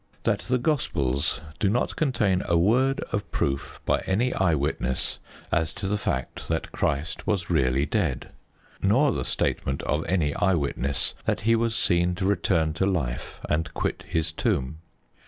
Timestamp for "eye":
4.33-4.55, 10.33-10.55